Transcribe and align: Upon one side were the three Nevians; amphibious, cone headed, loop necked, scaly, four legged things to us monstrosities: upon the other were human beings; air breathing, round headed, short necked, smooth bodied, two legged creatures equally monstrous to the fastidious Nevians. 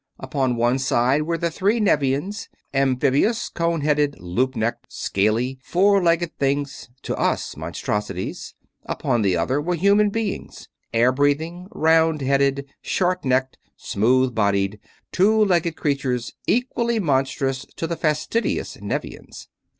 Upon 0.17 0.55
one 0.55 0.79
side 0.79 1.21
were 1.21 1.37
the 1.37 1.51
three 1.51 1.79
Nevians; 1.79 2.49
amphibious, 2.73 3.49
cone 3.49 3.81
headed, 3.81 4.19
loop 4.19 4.55
necked, 4.55 4.91
scaly, 4.91 5.59
four 5.63 6.01
legged 6.01 6.35
things 6.39 6.89
to 7.03 7.15
us 7.15 7.55
monstrosities: 7.55 8.55
upon 8.87 9.21
the 9.21 9.37
other 9.37 9.61
were 9.61 9.75
human 9.75 10.09
beings; 10.09 10.69
air 10.91 11.11
breathing, 11.11 11.67
round 11.69 12.21
headed, 12.23 12.65
short 12.81 13.23
necked, 13.23 13.59
smooth 13.77 14.33
bodied, 14.33 14.79
two 15.11 15.45
legged 15.45 15.75
creatures 15.75 16.33
equally 16.47 16.97
monstrous 16.99 17.63
to 17.75 17.85
the 17.85 17.95
fastidious 17.95 18.79
Nevians. 18.81 19.49